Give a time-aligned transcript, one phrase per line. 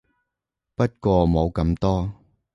[0.73, 2.11] 不過冇咁多